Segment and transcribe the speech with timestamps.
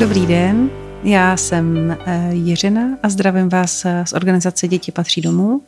[0.00, 0.70] Dobrý den,
[1.04, 5.62] já jsem eh, Jiřina a zdravím vás eh, z organizace Děti patří domů.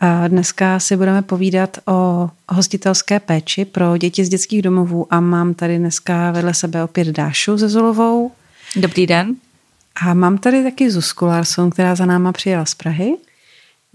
[0.00, 5.54] A dneska si budeme povídat o hostitelské péči pro děti z dětských domovů a mám
[5.54, 8.32] tady dneska vedle sebe opět Dášu ze Zulovou.
[8.76, 9.34] Dobrý den.
[10.02, 13.14] A mám tady taky Zuzku Larson, která za náma přijela z Prahy.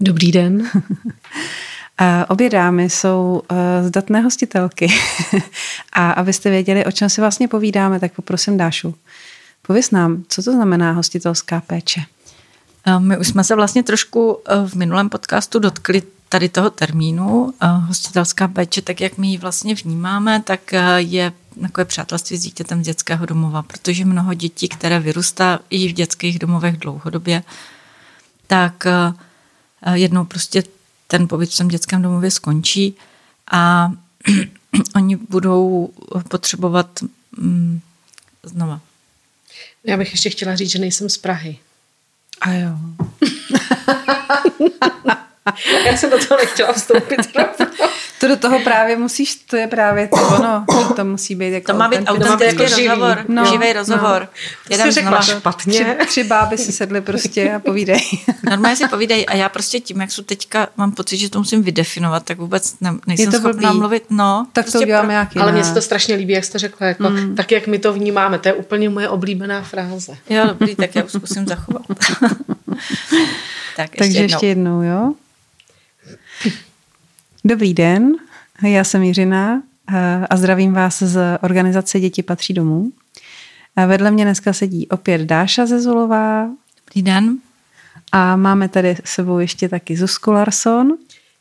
[0.00, 0.70] Dobrý den.
[1.98, 4.88] A obě dámy jsou uh, zdatné hostitelky.
[5.92, 8.94] a abyste věděli, o čem si vlastně povídáme, tak poprosím Dášu.
[9.66, 12.00] Pověz nám, co to znamená hostitelská péče?
[12.98, 17.54] My už jsme se vlastně trošku v minulém podcastu dotkli tady toho termínu.
[17.62, 20.60] Hostitelská péče, tak jak my ji vlastně vnímáme, tak
[20.96, 21.32] je
[21.62, 26.38] takové přátelství s dítětem z dětského domova, protože mnoho dětí, které vyrůstá i v dětských
[26.38, 27.42] domovech dlouhodobě,
[28.46, 28.86] tak
[29.92, 30.62] jednou prostě
[31.08, 32.94] ten pobyt v tom dětském domově skončí
[33.50, 33.92] a
[34.96, 35.90] oni budou
[36.28, 36.88] potřebovat
[37.38, 37.80] mm,
[38.42, 38.80] znova.
[39.84, 41.58] Já bych ještě chtěla říct, že nejsem z Prahy.
[42.40, 42.76] A jo.
[45.86, 47.20] Já jsem do toho nechtěla vstoupit.
[48.20, 51.78] to do toho právě musíš, to je právě to ono, to, musí být jako To
[51.78, 54.22] má být autentický rozhovor, no, živý rozhovor.
[54.22, 54.28] No.
[54.70, 55.74] Jedem jsi řekla špatně.
[55.74, 58.00] Tři, tři báby si sedly prostě a povídej.
[58.50, 61.62] Normálně si povídej a já prostě tím, jak jsou teďka, mám pocit, že to musím
[61.62, 63.78] vydefinovat, tak vůbec ne, nejsem to schopná blbý.
[63.78, 64.04] mluvit.
[64.10, 65.12] No, tak prostě to uděláme pro...
[65.12, 65.38] nějaký.
[65.38, 67.36] Ale mně se to strašně líbí, jak jste řekla, jako, mm.
[67.36, 70.16] tak jak my to vnímáme, to je úplně moje oblíbená fráze.
[70.30, 71.82] Jo, dobrý, tak já už zkusím zachovat.
[73.76, 74.34] tak ještě Takže jednou.
[74.34, 75.12] ještě jednou, jo?
[77.46, 78.12] Dobrý den,
[78.62, 79.62] já jsem Jiřina
[79.94, 82.90] eh, a zdravím vás z organizace Děti patří domů.
[83.86, 86.48] Vedle mě dneska sedí opět Dáša Zezulová.
[86.86, 87.38] Dobrý den.
[88.12, 90.92] A máme tady s sebou ještě taky Zuzku Larson.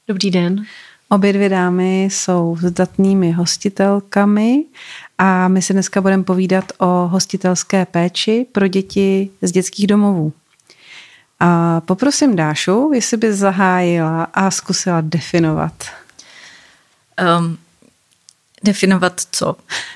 [0.07, 0.63] Dobrý den.
[1.09, 4.63] Obě dvě dámy jsou zdatnými hostitelkami
[5.17, 10.33] a my si dneska budeme povídat o hostitelské péči pro děti z dětských domovů.
[11.45, 15.73] A poprosím Dášu, jestli by zahájila a zkusila definovat.
[17.39, 17.57] Um,
[18.63, 19.55] definovat co?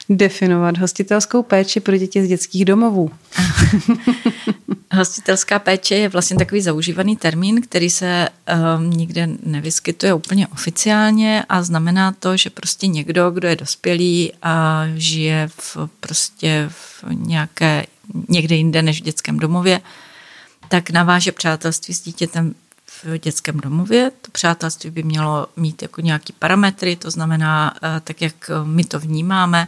[0.10, 3.12] Definovat hostitelskou péči pro děti z dětských domovů.
[4.94, 8.30] Hostitelská péče je vlastně takový zaužívaný termín, který se
[8.78, 14.84] um, nikde nevyskytuje úplně oficiálně a znamená to, že prostě někdo, kdo je dospělý a
[14.96, 17.86] žije v, prostě v nějaké,
[18.30, 19.82] někde jinde než v dětském domově,
[20.68, 22.56] tak naváže přátelství s dítětem
[23.04, 24.12] v dětském domově.
[24.22, 29.00] To přátelství by mělo mít jako nějaký parametry, to znamená, eh, tak jak my to
[29.00, 29.68] vnímáme,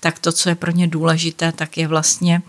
[0.00, 2.42] tak to, co je pro ně důležité, tak je vlastně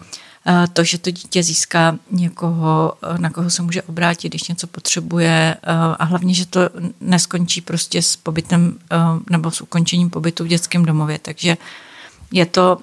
[0.47, 4.67] eh, to, že to dítě získá někoho, eh, na koho se může obrátit, když něco
[4.67, 5.55] potřebuje
[5.99, 6.59] a hlavně, že to
[7.01, 8.79] neskončí prostě s pobytem
[9.29, 11.19] nebo s ukončením pobytu v dětském domově.
[11.19, 11.57] Takže
[12.31, 12.77] je to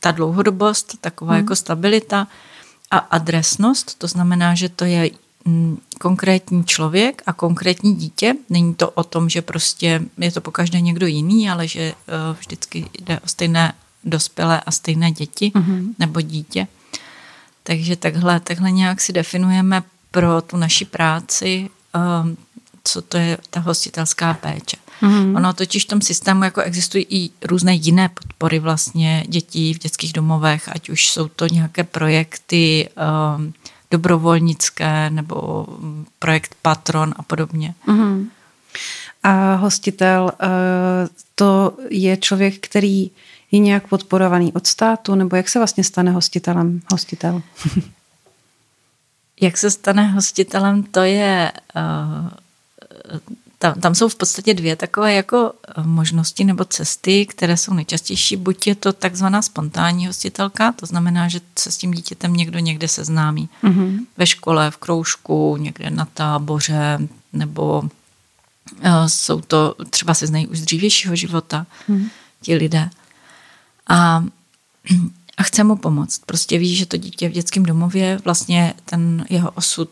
[0.00, 1.42] ta dlouhodobost, taková hmm.
[1.42, 2.26] jako stabilita,
[2.90, 5.10] a adresnost, to znamená, že to je
[5.44, 8.34] mm, konkrétní člověk a konkrétní dítě.
[8.50, 11.94] Není to o tom, že prostě je to po každé někdo jiný, ale že eh,
[12.38, 13.74] vždycky jde o stejné
[14.04, 15.94] dospělé a stejné děti mm-hmm.
[15.98, 16.66] nebo dítě.
[17.62, 22.36] Takže takhle, takhle nějak si definujeme pro tu naši práci, ehm,
[22.84, 24.76] co to je ta hostitelská péče.
[25.02, 25.36] Mm-hmm.
[25.36, 30.12] Ono totiž v tom systému jako existují i různé jiné podpory vlastně dětí v dětských
[30.12, 32.88] domovech, ať už jsou to nějaké projekty
[33.36, 33.54] um,
[33.90, 35.66] dobrovolnické nebo
[36.18, 37.74] projekt Patron a podobně.
[37.86, 38.26] Mm-hmm.
[39.22, 43.10] A hostitel, uh, to je člověk, který
[43.50, 47.42] je nějak podporovaný od státu, nebo jak se vlastně stane hostitelem hostitel?
[49.40, 52.30] jak se stane hostitelem, to je uh,
[53.58, 58.36] tam, tam jsou v podstatě dvě takové jako eh, možnosti nebo cesty, které jsou nejčastější.
[58.36, 62.88] Buď je to takzvaná spontánní hostitelka, to znamená, že se s tím dítětem někdo někde
[62.88, 63.48] seznámí.
[63.64, 63.98] Mm-hmm.
[64.16, 66.98] Ve škole, v kroužku, někde na táboře,
[67.32, 72.08] nebo uh, jsou to, třeba se znají už z dřívějšího života mm-hmm.
[72.42, 72.90] ti lidé.
[73.88, 74.24] A,
[75.36, 76.22] a chce mu pomoct.
[76.26, 79.90] Prostě ví, že to dítě v dětském domově, vlastně ten jeho osud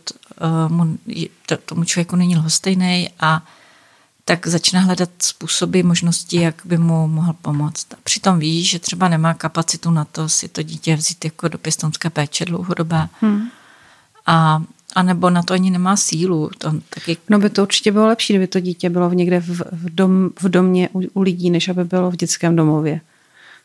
[0.68, 0.98] mu,
[1.46, 3.42] to, tomu člověku není lhostejný a
[4.24, 7.86] tak začne hledat způsoby, možnosti, jak by mu mohl pomoct.
[7.92, 11.58] A přitom ví, že třeba nemá kapacitu na to si to dítě vzít jako do
[11.58, 13.08] pěstonské péče dlouhodobé.
[13.20, 13.48] Hmm.
[14.26, 14.62] A,
[14.94, 16.50] a nebo na to ani nemá sílu.
[16.58, 17.16] To taky...
[17.28, 20.48] No by to určitě bylo lepší, kdyby to dítě bylo někde v, v, dom, v
[20.48, 23.00] domě u, u lidí, než aby bylo v dětském domově.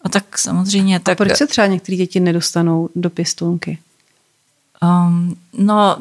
[0.02, 1.00] A tak samozřejmě.
[1.00, 1.22] Tak...
[1.22, 3.80] A proč se třeba některé děti nedostanou do pěstounky?
[4.82, 5.98] Um, no,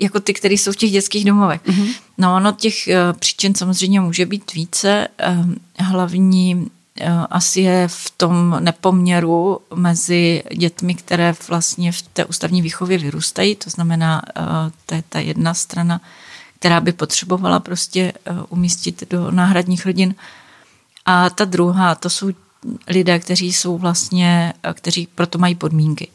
[0.00, 1.64] jako ty, které jsou v těch dětských domovech.
[1.64, 1.94] Mm-hmm.
[2.18, 5.08] No ono těch uh, příčin samozřejmě může být více.
[5.28, 6.70] Uh, hlavní
[7.30, 13.70] asi je v tom nepoměru mezi dětmi, které vlastně v té ústavní výchově vyrůstají, to
[13.70, 14.22] znamená,
[14.86, 16.00] to je ta jedna strana,
[16.58, 18.12] která by potřebovala prostě
[18.48, 20.14] umístit do náhradních rodin.
[21.04, 22.30] A ta druhá, to jsou
[22.88, 26.08] lidé, kteří jsou vlastně, kteří proto mají podmínky.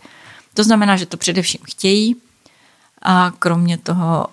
[0.53, 2.15] To znamená, že to především chtějí
[3.01, 4.27] a kromě toho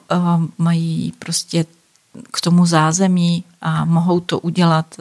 [0.58, 1.66] mají prostě
[2.32, 4.96] k tomu zázemí a mohou to udělat,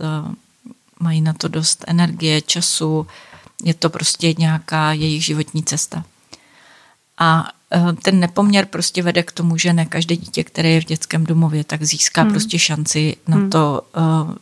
[0.99, 3.07] mají na to dost energie, času,
[3.63, 6.03] je to prostě nějaká jejich životní cesta.
[7.17, 7.51] A
[8.03, 11.63] ten nepoměr prostě vede k tomu, že ne každé dítě, které je v dětském domově,
[11.63, 12.31] tak získá hmm.
[12.31, 13.49] prostě šanci na hmm.
[13.49, 13.81] to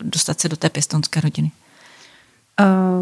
[0.02, 1.52] dostat se do té pěstonské rodiny.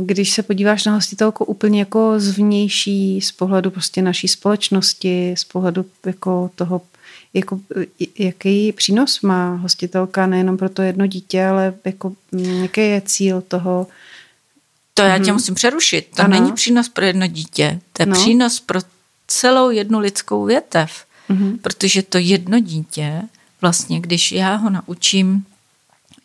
[0.05, 5.85] Když se podíváš na hostitelku úplně jako zvnější, z pohledu prostě naší společnosti, z pohledu
[6.05, 6.81] jako toho,
[7.33, 7.59] jako,
[8.19, 12.13] jaký přínos má hostitelka nejenom pro to jedno dítě, ale jako,
[12.61, 13.88] jaký je cíl toho,
[14.94, 15.33] to já tě hmm.
[15.33, 16.07] musím přerušit.
[16.15, 16.39] To ano.
[16.39, 17.79] není přínos pro jedno dítě.
[17.94, 18.15] To je no.
[18.15, 18.79] přínos pro
[19.27, 21.05] celou jednu lidskou větev.
[21.29, 21.57] Mm-hmm.
[21.61, 23.21] Protože to jedno dítě,
[23.61, 25.45] vlastně, když já ho naučím,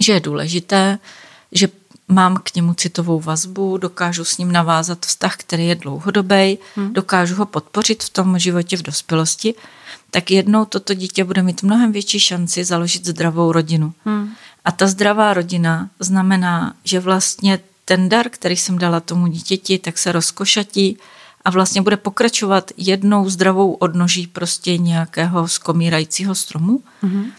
[0.00, 0.98] že je důležité,
[1.52, 1.68] že
[2.08, 6.92] mám k němu citovou vazbu, dokážu s ním navázat vztah, který je dlouhodobý, hmm.
[6.92, 9.54] dokážu ho podpořit v tom životě v dospělosti,
[10.10, 13.92] tak jednou toto dítě bude mít mnohem větší šanci založit zdravou rodinu.
[14.04, 14.32] Hmm.
[14.64, 19.98] A ta zdravá rodina znamená, že vlastně ten dar, který jsem dala tomu dítěti, tak
[19.98, 20.98] se rozkošatí
[21.44, 26.82] a vlastně bude pokračovat jednou zdravou odnoží prostě nějakého skomírajícího stromu.
[27.02, 27.30] Hmm.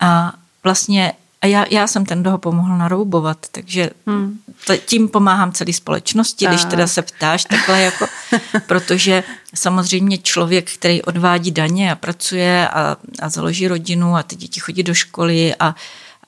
[0.00, 0.32] A
[0.64, 4.38] vlastně a já, já jsem ten, kdo ho pomohl naroubovat, takže hmm.
[4.66, 8.06] to, tím pomáhám celé společnosti, když teda se ptáš takhle, jako,
[8.66, 9.24] protože
[9.54, 14.82] samozřejmě člověk, který odvádí daně a pracuje a, a založí rodinu a ty děti chodí
[14.82, 15.74] do školy a,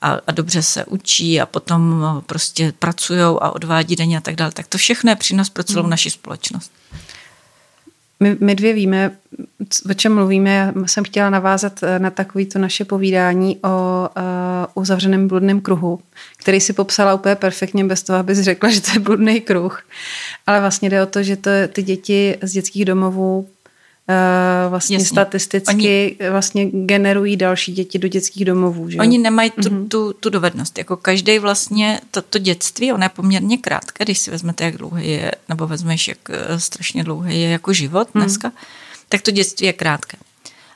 [0.01, 4.51] a, a dobře se učí a potom prostě pracují a odvádí daně a tak dále,
[4.51, 5.89] tak to všechno je přínos pro celou hmm.
[5.89, 6.71] naši společnost.
[8.21, 9.11] My, my dvě víme,
[9.89, 10.49] o čem mluvíme.
[10.49, 15.99] Já jsem chtěla navázat eh, na takovýto naše povídání o uh, uzavřeném bludném kruhu,
[16.37, 19.83] který si popsala úplně perfektně bez toho, abys řekla, že to je bludný kruh.
[20.47, 23.49] Ale vlastně jde o to, že to, ty děti z dětských domovů
[24.69, 25.07] vlastně Jasně.
[25.07, 28.89] statisticky oni, vlastně generují další děti do dětských domovů.
[28.89, 28.97] Že?
[28.97, 29.87] Oni nemají tu, mm-hmm.
[29.87, 30.77] tu, tu dovednost.
[30.77, 35.11] Jako každý vlastně to, to dětství, ono je poměrně krátké, když si vezmete, jak dlouhý
[35.11, 38.21] je, nebo vezmeš, jak eh, strašně dlouhý je jako život mm.
[38.21, 38.51] dneska,
[39.09, 40.17] tak to dětství je krátké.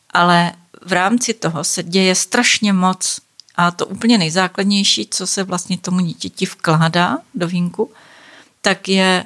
[0.09, 0.51] Ale
[0.85, 3.19] v rámci toho se děje strašně moc
[3.55, 7.91] a to úplně nejzákladnější, co se vlastně tomu dítěti vkládá do vínku,
[8.61, 9.23] tak je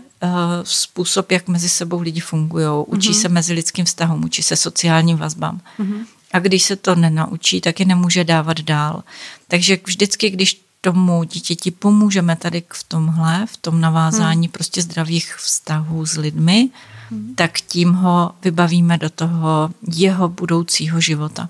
[0.63, 2.65] způsob, jak mezi sebou lidi fungují.
[2.85, 3.21] Učí mm-hmm.
[3.21, 5.61] se mezi lidským vztahům, učí se sociálním vazbám.
[5.79, 6.05] Mm-hmm.
[6.31, 9.03] A když se to nenaučí, tak je nemůže dávat dál.
[9.47, 14.51] Takže vždycky, když tomu dítěti pomůžeme tady v tomhle, v tom navázání hmm.
[14.51, 16.69] prostě zdravých vztahů s lidmi,
[17.09, 17.35] hmm.
[17.35, 21.49] tak tím ho vybavíme do toho jeho budoucího života.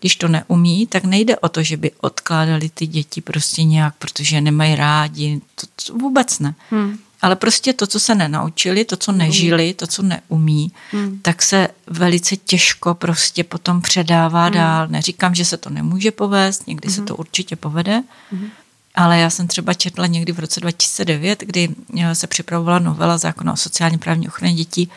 [0.00, 4.40] Když to neumí, tak nejde o to, že by odkládali ty děti prostě nějak, protože
[4.40, 5.40] nemají rádi.
[5.54, 6.54] To, to vůbec ne.
[6.70, 11.18] Hmm ale prostě to, co se nenaučili, to, co nežili, to, co neumí, hmm.
[11.22, 14.54] tak se velice těžko prostě potom předává hmm.
[14.54, 14.88] dál.
[14.88, 16.94] Neříkám, že se to nemůže povést, někdy hmm.
[16.94, 18.48] se to určitě povede, hmm.
[18.94, 21.68] ale já jsem třeba četla někdy v roce 2009, kdy
[22.00, 24.90] eh, se připravovala novela zákona o sociálně právní ochraně dětí,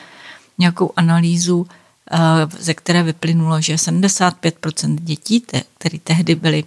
[0.57, 1.67] nějakou analýzu,
[2.11, 2.17] eh,
[2.59, 5.41] ze které vyplynulo, že 75% dětí,
[5.77, 6.63] které tehdy byly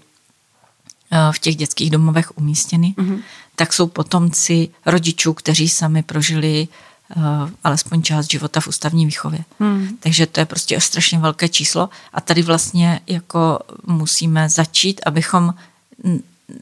[1.32, 3.18] v těch dětských domovech umístěny, mm-hmm.
[3.56, 6.68] tak jsou potomci rodičů, kteří sami prožili
[7.16, 7.22] uh,
[7.64, 9.44] alespoň část života v ústavní výchově.
[9.58, 9.88] Mm.
[10.00, 15.54] Takže to je prostě strašně velké číslo a tady vlastně jako musíme začít, abychom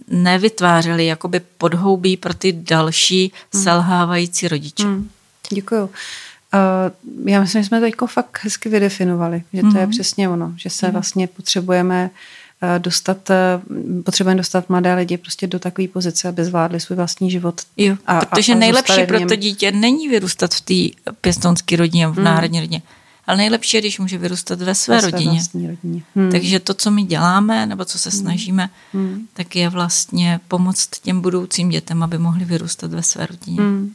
[0.08, 3.62] nevytvářeli jakoby podhoubí pro ty další mm.
[3.62, 4.84] selhávající rodiče.
[4.84, 5.10] Mm.
[5.50, 5.82] Děkuju.
[5.84, 9.76] Uh, já myslím, že jsme to jako fakt hezky vydefinovali, že to mm.
[9.76, 9.90] je mhm.
[9.90, 10.92] přesně ono, že se mm.
[10.92, 12.39] vlastně potřebujeme uh, Eh,
[12.78, 13.60] dostat, eh,
[14.04, 17.60] potřebujeme dostat mladé lidi prostě do takové pozice, aby zvládli svůj vlastní život.
[17.76, 22.08] Jo, a, protože a, a nejlepší pro to dítě není vyrůstat v té pěstonské rodině,
[22.08, 22.24] v hmm.
[22.24, 22.82] náhradní rodině,
[23.26, 25.40] ale nejlepší je, když může vyrůstat ve své, ve své rodině.
[25.54, 26.02] rodině.
[26.16, 26.30] Hmm.
[26.30, 28.18] Takže to, co my děláme, nebo co se hmm.
[28.18, 29.26] snažíme, hmm.
[29.32, 33.60] tak je vlastně pomoct těm budoucím dětem, aby mohli vyrůstat ve své rodině.
[33.60, 33.94] Hmm.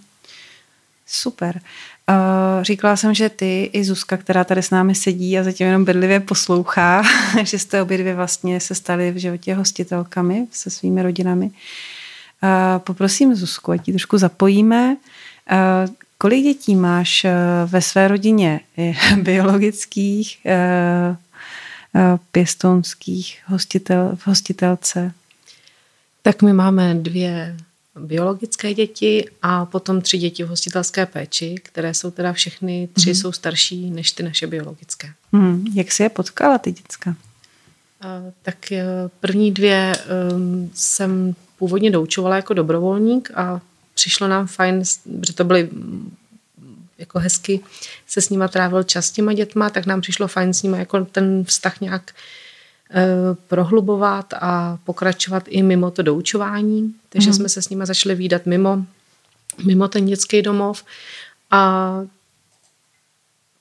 [1.07, 1.61] Super.
[2.09, 5.85] Uh, říkala jsem, že ty i Zuzka, která tady s námi sedí a zatím jenom
[5.85, 7.03] bedlivě poslouchá,
[7.43, 11.45] že jste obě dvě vlastně se staly v životě hostitelkami se svými rodinami.
[11.45, 14.97] Uh, poprosím Zuzku, ať ji trošku zapojíme.
[15.51, 17.25] Uh, kolik dětí máš
[17.65, 18.59] ve své rodině
[19.21, 20.47] biologických,
[22.31, 25.11] pěstonských hostitel, v hostitelce?
[26.21, 27.57] Tak my máme dvě
[27.99, 33.15] biologické děti a potom tři děti v hostitelské péči, které jsou teda všechny, tři mm.
[33.15, 35.13] jsou starší než ty naše biologické.
[35.31, 35.65] Mm.
[35.73, 37.15] Jak si je potkala ty děcka?
[38.41, 38.85] Tak eh,
[39.19, 39.95] první dvě
[40.33, 43.61] um, jsem původně doučovala jako dobrovolník a
[43.93, 44.83] přišlo nám fajn,
[45.27, 45.69] že to byly
[46.97, 47.59] jako hezky
[48.07, 51.05] se s nima trávil čas s těma dětma, tak nám přišlo fajn s nima jako
[51.05, 52.44] ten vztah nějak Eh,
[53.47, 56.93] prohlubovat a pokračovat i mimo to doučování.
[57.09, 57.33] Takže mm.
[57.33, 58.85] jsme se s nimi začali výdat mimo,
[59.65, 60.83] mimo ten dětský domov
[61.51, 62.01] a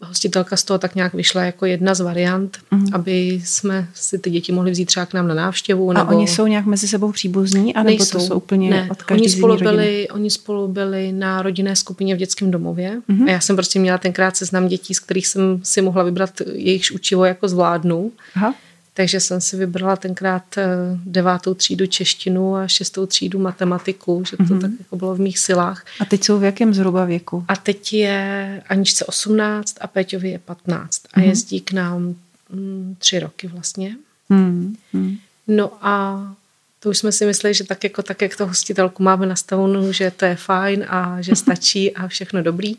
[0.00, 2.86] hostitelka z toho tak nějak vyšla jako jedna z variant, mm.
[2.92, 5.90] aby jsme si ty děti mohli vzít třeba k nám na návštěvu.
[5.90, 6.16] A nebo...
[6.16, 7.74] oni jsou nějak mezi sebou příbuzní?
[7.74, 8.18] A nebo Nejsou.
[8.18, 8.88] to jsou úplně ne.
[8.90, 13.28] od oni spolu, byli, oni spolu byli na rodinné skupině v dětském domově mm.
[13.28, 16.90] a já jsem prostě měla tenkrát seznam dětí, z kterých jsem si mohla vybrat jejichž
[16.90, 18.12] učivo jako zvládnu.
[18.34, 18.54] Aha.
[18.96, 20.66] Takže jsem si vybrala tenkrát eh,
[21.04, 24.60] devátou třídu češtinu a šestou třídu matematiku, že to mm-hmm.
[24.60, 25.86] tak jako bylo v mých silách.
[26.00, 27.44] A teď jsou v jakém zhruba věku?
[27.48, 31.22] A teď je Aničce 18 a Péťovi je 15 a mm-hmm.
[31.22, 32.14] jezdí k nám
[32.50, 33.96] mm, tři roky vlastně.
[34.30, 35.18] Mm-hmm.
[35.48, 36.34] No a
[36.80, 40.10] to už jsme si mysleli, že tak jako tak, jak to hostitelku máme nastavenou, že
[40.10, 42.76] to je fajn a že stačí a všechno dobrý.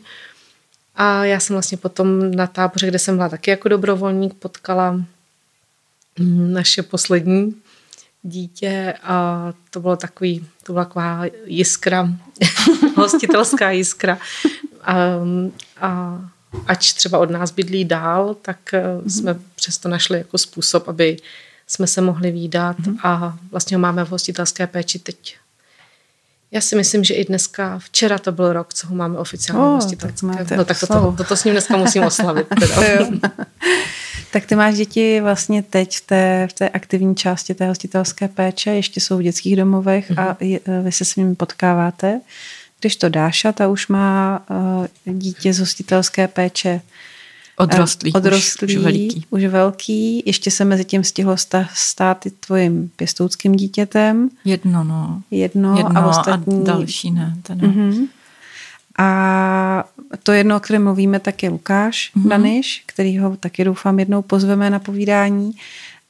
[0.94, 5.00] A já jsem vlastně potom na táboře, kde jsem byla taky jako dobrovolník, potkala
[6.18, 7.54] naše poslední
[8.22, 12.08] dítě a to bylo takový, to byla taková jiskra,
[12.96, 14.18] hostitelská jiskra.
[14.82, 14.96] A,
[15.80, 16.20] a
[16.66, 19.08] ač třeba od nás bydlí dál, tak mm-hmm.
[19.08, 21.16] jsme přesto našli jako způsob, aby
[21.66, 22.98] jsme se mohli výdat mm-hmm.
[23.02, 25.36] a vlastně ho máme v hostitelské péči teď.
[26.50, 29.74] Já si myslím, že i dneska, včera to byl rok, co ho máme oficiálně oh,
[29.74, 30.44] hostitelské.
[30.44, 32.46] Tak no tak to, to, to, to s ním dneska musím oslavit.
[32.48, 32.76] Teda.
[34.36, 38.70] Tak ty máš děti vlastně teď v té, v té aktivní části té hostitelské péče,
[38.70, 40.22] ještě jsou v dětských domovech mm-hmm.
[40.22, 40.50] a mhm.
[40.50, 42.20] je, vy se s nimi potkáváte.
[42.80, 44.42] Když to Dáša, ta už má
[45.06, 46.80] uh, dítě z hostitelské péče
[47.56, 49.26] Odrostlý, odrostlý už, už veliký.
[49.30, 50.22] Už velký.
[50.26, 51.36] Ještě se mezi tím stihlo
[51.74, 54.28] stát i tvojím pěstoutským dítětem.
[54.44, 55.22] Jedno, no.
[55.30, 56.60] Jedno, Jedno a ostatní.
[56.60, 57.36] A další ne.
[57.42, 58.08] Ten mm-hmm.
[58.98, 59.84] A
[60.22, 62.28] to jedno, o kterém mluvíme, tak je Lukáš mm-hmm.
[62.28, 65.52] Daniš, který ho taky doufám jednou pozveme na povídání.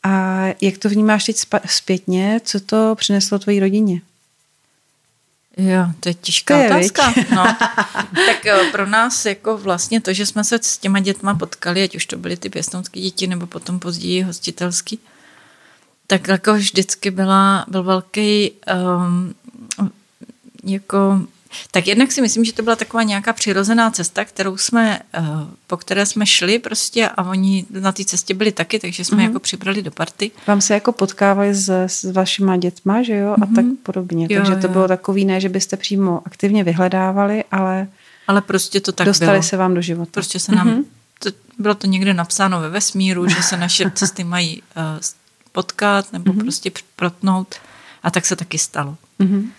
[0.02, 2.40] A jak to vnímáš teď zpětně?
[2.44, 4.00] Co to přineslo tvojí rodině?
[5.56, 7.14] Jo, to je těžká to je, otázka.
[7.34, 7.44] No.
[8.26, 11.96] tak jo, pro nás jako vlastně to, že jsme se s těma dětma potkali, ať
[11.96, 14.98] už to byly ty pěstounské děti, nebo potom později hostitelský,
[16.06, 19.34] tak jako vždycky byla, byl velký um,
[20.64, 21.20] jako
[21.70, 25.22] tak jednak si myslím, že to byla taková nějaká přirozená cesta, kterou jsme, eh,
[25.66, 29.20] po které jsme šli prostě a oni na té cestě byli taky, takže jsme mm-hmm.
[29.20, 30.30] jako přibrali do party.
[30.46, 33.54] Vám se jako potkávali s, s vašima dětma, že jo, a mm-hmm.
[33.54, 34.26] tak podobně.
[34.30, 34.72] Jo, takže to jo.
[34.72, 37.88] bylo takový ne, že byste přímo aktivně vyhledávali, ale
[38.26, 39.42] ale prostě to tak dostali bylo.
[39.42, 40.10] se vám do života.
[40.12, 40.84] Prostě se nám, mm-hmm.
[41.18, 44.82] to, bylo to někde napsáno ve vesmíru, že se naše cesty mají uh,
[45.52, 46.40] potkat nebo mm-hmm.
[46.40, 47.54] prostě protnout
[48.02, 48.96] a tak se taky stalo.
[49.20, 49.50] Mm-hmm.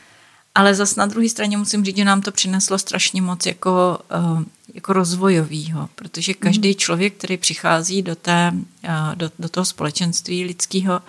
[0.58, 4.44] Ale zas na druhé straně musím říct, že nám to přineslo strašně moc jako, eh,
[4.74, 6.76] jako rozvojovýho, protože každý mm.
[6.76, 11.02] člověk, který přichází do, té, eh, do, do toho společenství lidského,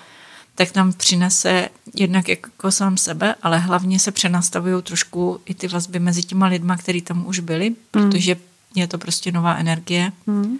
[0.54, 5.98] tak nám přinese jednak jako sám sebe, ale hlavně se přenastavují trošku i ty vazby
[5.98, 7.76] mezi těma lidma, který tam už byli, mm.
[7.90, 8.36] protože
[8.74, 10.12] je to prostě nová energie.
[10.26, 10.58] Mm.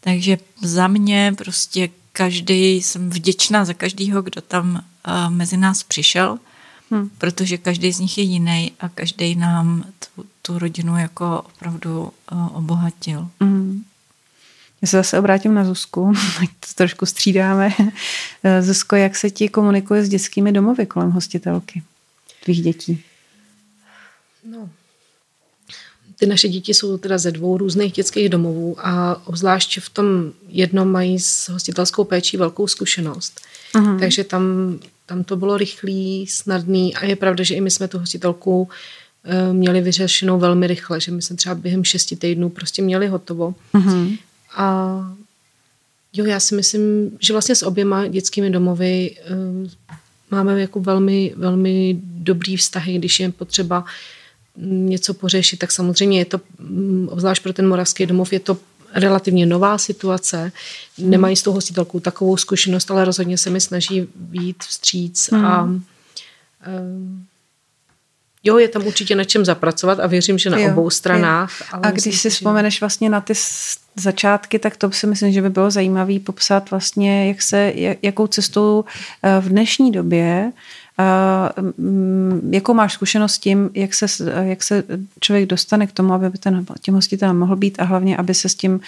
[0.00, 6.38] Takže za mě prostě každý, jsem vděčná za každého, kdo tam uh, mezi nás přišel
[6.90, 7.10] Hmm.
[7.18, 12.56] Protože každý z nich je jiný a každý nám tu, tu rodinu jako opravdu uh,
[12.56, 13.28] obohatil.
[13.40, 13.84] Hmm.
[14.82, 17.72] Já se zase obrátím na Zuzku, tak to trošku střídáme.
[18.44, 21.82] Eh, Zuzko, jak se ti komunikuje s dětskými domovy kolem hostitelky
[22.44, 23.02] tvých dětí?
[24.44, 24.70] No,
[26.18, 30.88] ty naše děti jsou teda ze dvou různých dětských domovů a obzvlášť v tom jednom
[30.88, 33.40] mají s hostitelskou péčí velkou zkušenost.
[33.74, 34.00] Uh-huh.
[34.00, 37.98] Takže tam tam to bylo rychlý, snadný a je pravda, že i my jsme tu
[37.98, 38.68] hostitelku
[39.24, 43.54] eh, měli vyřešenou velmi rychle, že my jsme třeba během šesti týdnů prostě měli hotovo.
[43.74, 44.18] Mm-hmm.
[44.56, 45.16] A
[46.12, 49.16] jo, já si myslím, že vlastně s oběma dětskými domovy
[49.62, 49.68] uh,
[50.30, 53.84] máme jako velmi, velmi dobrý vztahy, když je potřeba
[54.58, 58.56] něco pořešit, tak samozřejmě je to, mm, obzvlášť pro ten moravský domov, je to
[58.94, 60.52] relativně nová situace,
[60.98, 65.44] nemají s tou hostitelkou takovou zkušenost, ale rozhodně se mi snaží být vstříc hmm.
[65.44, 65.84] a um,
[68.44, 71.50] jo, je tam určitě na čem zapracovat a věřím, že na jo, obou stranách.
[71.72, 73.34] Ale a když si vzpomeneš vlastně na ty
[73.96, 77.72] začátky, tak to si myslím, že by bylo zajímavé popsat vlastně, jak se,
[78.02, 78.84] jakou cestou
[79.22, 80.60] eh, v dnešní době Uh,
[82.50, 84.06] jakou máš zkušenost s tím, jak se,
[84.42, 84.84] jak se
[85.20, 88.54] člověk dostane k tomu, aby ten, tím hostitelem mohl být a hlavně, aby se s
[88.54, 88.80] tím, uh,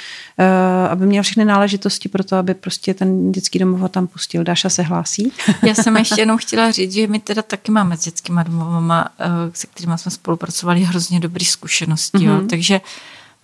[0.91, 4.45] aby měl všechny náležitosti pro to, aby prostě ten dětský domov tam pustil.
[4.45, 5.33] Dáša se hlásí?
[5.62, 9.09] Já jsem ještě jenom chtěla říct, že my teda taky máme s dětskými domovama,
[9.53, 12.19] se kterými jsme spolupracovali, hrozně dobrý zkušenosti.
[12.19, 12.29] Mm-hmm.
[12.29, 12.35] Jo.
[12.35, 12.49] Mhm.
[12.49, 12.81] Takže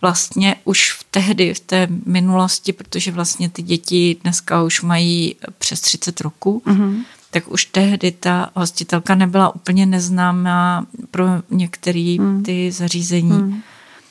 [0.00, 5.80] vlastně už v tehdy, v té minulosti, protože vlastně ty děti dneska už mají přes
[5.80, 7.04] 30 roků, mm-hmm.
[7.35, 12.43] Tak už tehdy ta hostitelka nebyla úplně neznámá pro některé mm.
[12.43, 13.31] ty zařízení.
[13.31, 13.62] Mm.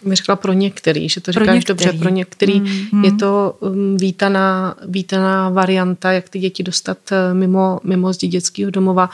[0.05, 1.77] Mi řekla pro některý, že to pro říkáš některý.
[1.77, 2.59] dobře, pro některý
[2.91, 3.05] mm.
[3.05, 8.71] je to um, vítaná, vítaná varianta, jak ty děti dostat uh, mimo, mimo zdi dětského
[8.71, 9.09] domova,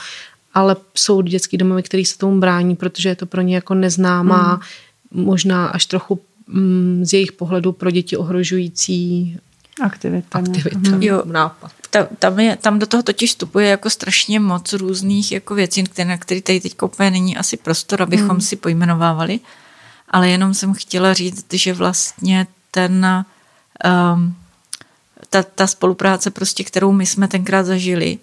[0.53, 4.61] ale jsou dětský domovy, který se tomu brání, protože je to pro ně jako neznámá,
[5.11, 5.23] mm.
[5.23, 6.19] možná až trochu
[6.51, 9.37] Mm, z jejich pohledu pro děti ohrožující
[9.81, 10.39] aktivita.
[10.39, 11.03] aktivita mm.
[11.03, 11.71] jo, nápad.
[11.89, 16.09] Ta, tam, je, tam do toho totiž vstupuje jako strašně moc různých jako věcí, které,
[16.09, 18.41] na které tady teď úplně není asi prostor, abychom mm.
[18.41, 19.39] si pojmenovávali,
[20.09, 23.25] ale jenom jsem chtěla říct, že vlastně ten
[24.13, 24.35] um,
[25.29, 28.19] ta, ta spolupráce prostě, kterou my jsme tenkrát zažili,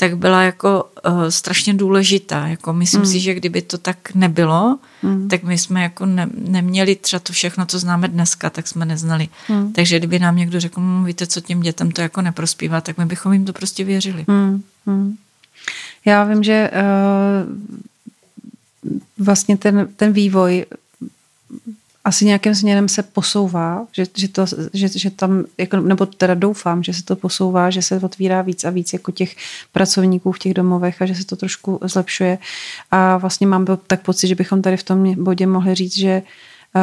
[0.00, 2.46] tak byla jako uh, strašně důležitá.
[2.46, 3.06] Jako myslím mm.
[3.06, 5.28] si, že kdyby to tak nebylo, mm.
[5.28, 9.28] tak my jsme jako ne, neměli třeba to všechno, co známe dneska, tak jsme neznali.
[9.48, 9.72] Mm.
[9.72, 13.06] Takže kdyby nám někdo řekl, mmm, víte, co těm dětem to jako neprospívá, tak my
[13.06, 14.24] bychom jim to prostě věřili.
[14.26, 14.62] Mm.
[14.86, 15.16] Mm.
[16.04, 16.78] Já vím, že uh,
[19.18, 20.66] vlastně ten, ten vývoj
[22.08, 26.82] asi nějakým směrem se posouvá, že, že, to, že, že tam, jako, nebo teda doufám,
[26.82, 29.36] že se to posouvá, že se otvírá víc a víc jako těch
[29.72, 32.38] pracovníků v těch domovech a že se to trošku zlepšuje.
[32.90, 36.82] A vlastně mám tak pocit, že bychom tady v tom bodě mohli říct, že uh,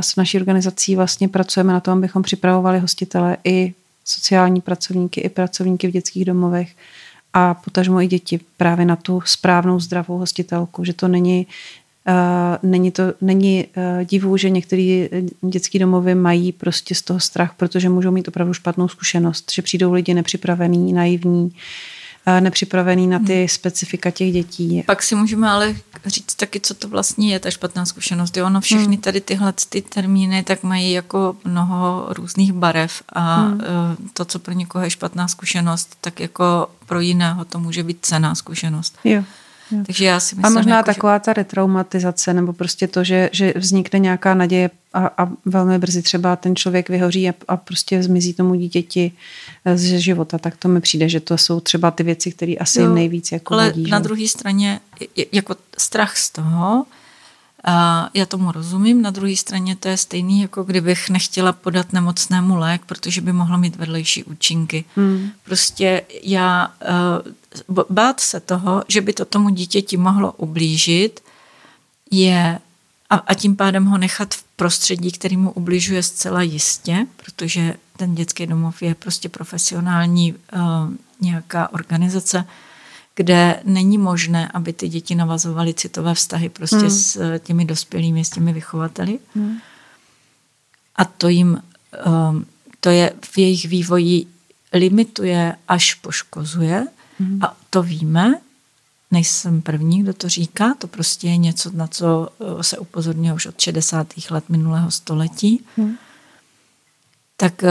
[0.00, 5.88] s naší organizací vlastně pracujeme na tom, abychom připravovali hostitele i sociální pracovníky, i pracovníky
[5.88, 6.68] v dětských domovech
[7.32, 11.46] a potažmo i děti právě na tu správnou zdravou hostitelku, že to není
[12.62, 15.08] není to není uh, divu, že některé
[15.42, 19.92] dětské domovy mají prostě z toho strach, protože můžou mít opravdu špatnou zkušenost, že přijdou
[19.92, 21.52] lidi nepřipravení, naivní,
[22.40, 23.48] nepřipravení na ty hmm.
[23.48, 24.82] specifika těch dětí.
[24.86, 28.36] Pak si můžeme ale říct taky, co to vlastně je ta špatná zkušenost.
[28.36, 28.96] Jo, ono všechny hmm.
[28.96, 33.60] tady tyhle ty termíny tak mají jako mnoho různých barev a hmm.
[34.12, 38.34] to, co pro někoho je špatná zkušenost, tak jako pro jiného to může být cená
[38.34, 38.98] zkušenost.
[39.04, 39.22] Jo.
[39.86, 43.52] Takže já si myslím, a možná jako, taková ta retraumatizace, nebo prostě to, že, že
[43.56, 48.34] vznikne nějaká naděje a, a velmi brzy třeba ten člověk vyhoří a, a prostě zmizí
[48.34, 49.12] tomu dítěti
[49.64, 52.80] eh, z života, tak to mi přijde, že to jsou třeba ty věci, které asi
[52.80, 54.80] jo, nejvíc jako Ale hodí, na druhé straně
[55.32, 56.84] jako strach z toho,
[58.14, 62.82] já tomu rozumím, na druhé straně to je stejný, jako kdybych nechtěla podat nemocnému lék,
[62.86, 64.84] protože by mohlo mít vedlejší účinky.
[64.96, 65.30] Hmm.
[65.44, 66.74] Prostě já
[67.68, 71.20] uh, bát se toho, že by to tomu dítěti mohlo ublížit,
[72.10, 72.58] je
[73.10, 78.14] a, a tím pádem ho nechat v prostředí, který mu ubližuje zcela jistě, protože ten
[78.14, 80.38] dětský domov je prostě profesionální uh,
[81.20, 82.44] nějaká organizace,
[83.16, 86.90] kde není možné, aby ty děti navazovaly citové vztahy prostě hmm.
[86.90, 89.18] s eh, těmi dospělými, s těmi vychovateli.
[89.34, 89.58] Hmm.
[90.96, 91.62] A to jim,
[92.06, 92.46] um,
[92.80, 94.26] to je v jejich vývoji
[94.72, 96.86] limituje až poškozuje
[97.18, 97.44] hmm.
[97.44, 98.34] a to víme,
[99.10, 103.46] nejsem první, kdo to říká, to prostě je něco, na co eh, se upozorňuje už
[103.46, 104.06] od 60.
[104.30, 105.64] let minulého století.
[105.76, 105.96] Hmm.
[107.36, 107.70] Tak eh,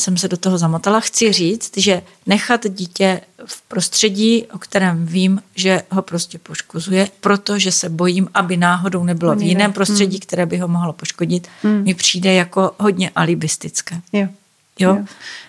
[0.00, 1.00] jsem se do toho zamotala.
[1.00, 7.72] Chci říct, že nechat dítě v prostředí, o kterém vím, že ho prostě poškozuje, protože
[7.72, 10.20] se bojím, aby náhodou nebylo v jiném prostředí, hmm.
[10.20, 11.84] které by ho mohlo poškodit, hmm.
[11.84, 14.00] mi přijde jako hodně alibistické.
[14.12, 14.28] Jo.
[14.78, 14.96] Jo?
[14.96, 15.04] jo.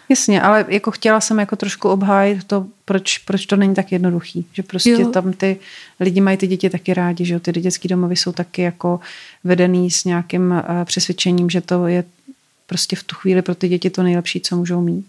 [0.09, 4.45] Jasně, ale jako chtěla jsem jako trošku obhájit to, proč, proč to není tak jednoduchý.
[4.53, 5.09] Že prostě jo.
[5.09, 5.57] tam ty
[5.99, 7.39] lidi mají ty děti taky rádi, že jo?
[7.39, 8.99] Ty dětské domovy jsou taky jako
[9.43, 12.03] vedený s nějakým uh, přesvědčením, že to je
[12.67, 15.05] prostě v tu chvíli pro ty děti to nejlepší, co můžou mít.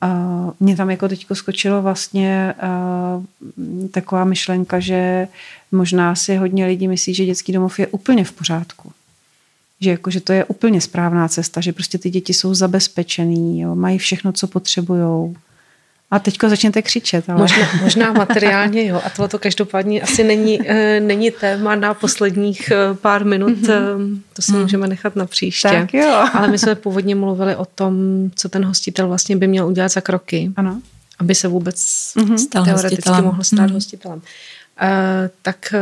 [0.00, 2.54] A mě tam jako teďko skočilo vlastně
[3.90, 5.28] taková myšlenka, že
[5.72, 8.92] možná si hodně lidí myslí, že dětský domov je úplně v pořádku.
[9.80, 13.74] Že, jako, že to je úplně správná cesta, že prostě ty děti jsou zabezpečený, jo,
[13.74, 15.34] mají všechno, co potřebujou.
[16.10, 17.30] A teďko začněte křičet.
[17.30, 17.38] Ale...
[17.38, 19.00] Možná, možná materiálně, jo.
[19.04, 23.52] A tohle to každopádně asi není, e, není téma na posledních e, pár minut.
[23.52, 24.20] Mm-hmm.
[24.32, 24.60] To si mm.
[24.60, 25.68] můžeme nechat na příště.
[25.68, 26.28] Tak jo.
[26.32, 27.94] Ale my jsme původně mluvili o tom,
[28.34, 30.52] co ten hostitel vlastně by měl udělat za kroky.
[30.56, 30.80] Ano.
[31.18, 32.36] Aby se vůbec mm-hmm.
[32.36, 33.24] stal teoreticky hostitelem.
[33.24, 33.74] mohl stát mm.
[33.74, 34.22] hostitelem.
[34.80, 35.74] E, tak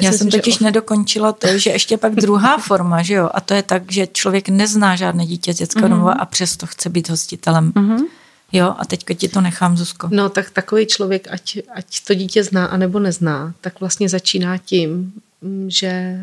[0.00, 0.64] já, já jsem totiž že...
[0.64, 4.48] nedokončila to, že ještě pak druhá forma, že jo, a to je tak, že člověk
[4.48, 5.90] nezná žádné dítě z dětského mm-hmm.
[5.90, 7.72] domova a přesto chce být hostitelem.
[7.72, 8.04] Mm-hmm
[8.52, 10.08] Jo, a teďka ti to nechám, Zuzko.
[10.12, 14.58] No, tak takový člověk, ať, ať to dítě zná a nebo nezná, tak vlastně začíná
[14.58, 16.18] tím, mm, že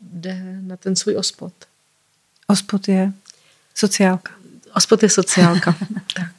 [0.00, 1.52] jde na ten svůj ospod.
[2.46, 3.12] Ospod je
[3.74, 4.32] sociálka.
[4.74, 5.76] Ospod je sociálka,
[6.14, 6.32] tak.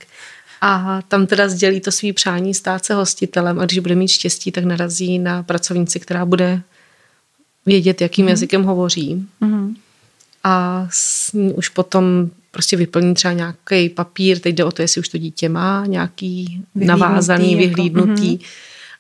[0.62, 4.52] A tam teda sdělí to svý přání stát se hostitelem a když bude mít štěstí,
[4.52, 6.62] tak narazí na pracovnici, která bude
[7.65, 8.30] vědět, jakým mm.
[8.30, 9.28] jazykem hovoří.
[9.39, 9.76] Mm.
[10.43, 14.99] A s ní už potom prostě vyplní třeba nějaký papír, teď jde o to, jestli
[14.99, 18.39] už to dítě má nějaký vyhlídnutý, navázaný, jako, vyhlídnutý, mm.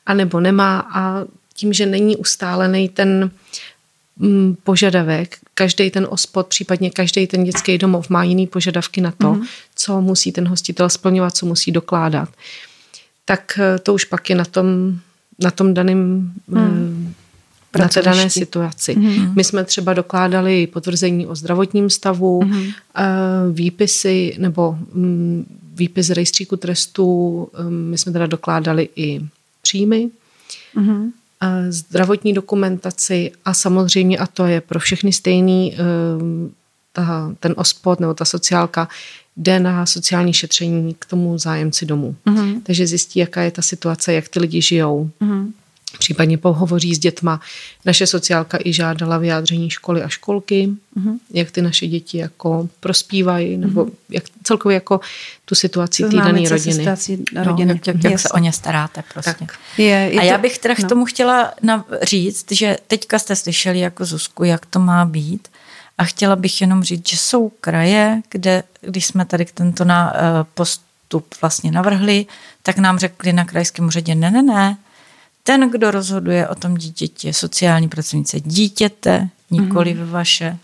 [0.05, 3.31] a nebo nemá a tím, že není ustálený ten
[4.17, 9.33] mm, požadavek, každý ten ospod, případně každý ten dětský domov má jiný požadavky na to,
[9.33, 9.43] mm.
[9.75, 12.29] co musí ten hostitel splňovat, co musí dokládat.
[13.25, 14.99] Tak eh, to už pak je na tom,
[15.39, 17.13] na tom daném mm
[17.79, 18.95] na té dané situaci.
[18.95, 19.35] Mm-hmm.
[19.35, 22.73] My jsme třeba dokládali potvrzení o zdravotním stavu, mm-hmm.
[23.51, 29.21] výpisy nebo mm, výpis z rejstříku trestů, mm, my jsme teda dokládali i
[29.61, 30.09] příjmy,
[30.75, 31.11] mm-hmm.
[31.69, 35.77] zdravotní dokumentaci a samozřejmě, a to je pro všechny stejný,
[36.93, 38.87] ta, ten ospod nebo ta sociálka
[39.37, 42.15] jde na sociální šetření k tomu zájemci domů.
[42.25, 42.61] Mm-hmm.
[42.63, 45.09] Takže zjistí, jaká je ta situace, jak ty lidi žijou.
[45.21, 45.51] Mm-hmm
[45.97, 47.41] případně pohovoří s dětma.
[47.85, 51.17] Naše sociálka i žádala vyjádření školy a školky, uh-huh.
[51.31, 53.91] jak ty naše děti jako prospívají, nebo uh-huh.
[54.09, 54.99] jak celkově jako
[55.45, 56.85] tu situaci té dané rodiny.
[57.43, 57.73] rodiny.
[57.73, 59.35] No, jak, jak se o ně staráte prostě.
[59.39, 59.59] Tak.
[59.77, 60.85] Je, je a já bych teda no.
[60.85, 61.53] k tomu chtěla
[62.03, 65.47] říct, že teďka jste slyšeli jako Zuzku, jak to má být.
[65.97, 70.19] A chtěla bych jenom říct, že jsou kraje, kde, když jsme tady tento na, uh,
[70.53, 72.25] postup vlastně navrhli,
[72.63, 74.77] tak nám řekli na krajském úřadě, ne, ne, ne,
[75.43, 80.09] ten, kdo rozhoduje o tom dítěti, je sociální pracovnice dítěte, nikoli mm-hmm.
[80.09, 80.57] vaše.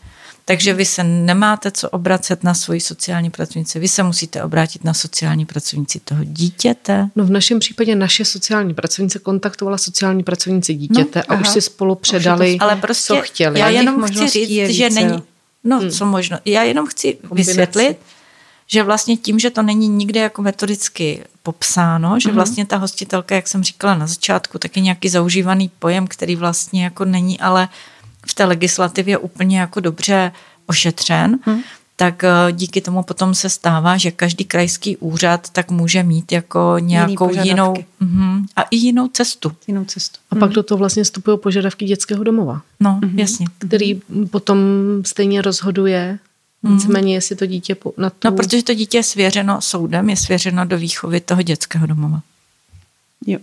[0.45, 4.93] Takže vy se nemáte co obracet na svoji sociální pracovnici, vy se musíte obrátit na
[4.93, 7.09] sociální pracovnici toho dítěte.
[7.15, 11.41] No v našem případě naše sociální pracovnice kontaktovala sociální pracovnici dítěte no, a aha.
[11.41, 13.59] už si spolu předali, Ale prostě co chtěli.
[13.59, 15.23] Já jenom chci říct, že není,
[15.63, 15.89] no hmm.
[15.89, 17.51] co možno, já jenom chci Kombinace.
[17.51, 17.97] vysvětlit,
[18.71, 22.35] že vlastně tím, že to není nikde jako metodicky popsáno, že mhm.
[22.35, 26.83] vlastně ta hostitelka, jak jsem říkala na začátku, tak je nějaký zaužívaný pojem, který vlastně
[26.83, 27.67] jako není ale
[28.27, 30.31] v té legislativě úplně jako dobře
[30.65, 31.61] ošetřen, hmm.
[31.95, 36.75] tak eh, díky tomu potom se stává, že každý krajský úřad tak může mít jako
[36.79, 38.07] nějakou jinou uh,
[38.55, 39.51] a i jinou cestu.
[39.67, 40.19] Jinou cestu.
[40.31, 40.39] A hmm.
[40.39, 42.61] pak do toho vlastně vstupují požadavky dětského domova.
[42.79, 43.19] No, hmm.
[43.19, 43.45] jasně.
[43.57, 44.01] Který
[44.31, 44.59] potom
[45.05, 46.19] stejně rozhoduje
[46.63, 48.29] Nicméně, jestli to dítě na tu...
[48.29, 52.21] No, protože to dítě je svěřeno soudem, je svěřeno do výchovy toho dětského domova.
[53.25, 53.39] Jo.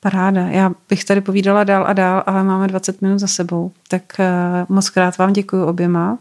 [0.00, 0.40] Paráda.
[0.40, 3.72] Já bych tady povídala dál a dál, ale máme 20 minut za sebou.
[3.88, 6.18] Tak uh, moc krát vám děkuji oběma.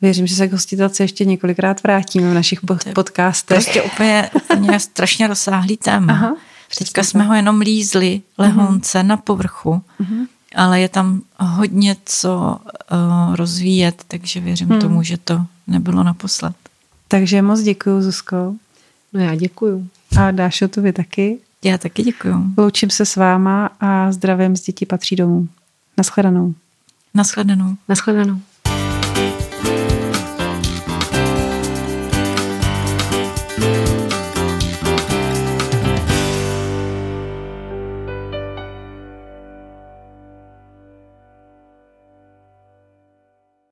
[0.00, 2.60] Věřím, že se k hostitelce ještě několikrát vrátíme v našich
[2.94, 3.56] podcastech.
[3.56, 6.12] Prostě úplně, úplně strašně rozsáhlý téma.
[6.12, 6.36] Aha,
[6.78, 9.06] Teďka jsme ho jenom lízli lehonce uh-huh.
[9.06, 9.80] na povrchu.
[10.00, 12.58] Uh-huh ale je tam hodně co
[12.92, 14.80] uh, rozvíjet, takže věřím hmm.
[14.80, 16.54] tomu, že to nebylo naposled.
[17.08, 18.54] Takže moc děkuji, Zuzko.
[19.12, 19.88] No já děkuju.
[20.18, 21.38] A Dášo, to vy taky.
[21.64, 22.34] Já taky děkuju.
[22.58, 25.48] Loučím se s váma a zdravím z dětí patří domů.
[25.96, 26.54] Naschledanou.
[27.14, 27.76] Naschledanou.
[27.88, 28.40] Naschledanou.